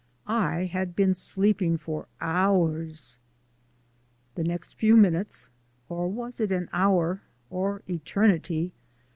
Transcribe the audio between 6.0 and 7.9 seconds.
was it an hour or